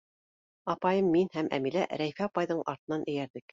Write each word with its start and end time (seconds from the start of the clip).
Апайым, 0.73 1.11
мин 1.17 1.29
һәм 1.35 1.51
Әмилә 1.59 1.85
Рәйфә 2.05 2.29
апайҙың 2.31 2.67
артынан 2.77 3.09
эйәрҙек. 3.15 3.49